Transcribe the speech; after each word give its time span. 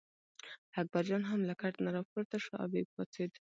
اکبرجان 0.81 1.23
هم 1.29 1.39
له 1.49 1.53
کټ 1.61 1.73
نه 1.85 1.89
راپورته 1.97 2.35
شو 2.43 2.53
او 2.61 2.69
یې 2.77 2.83
پاڅېد. 2.93 3.31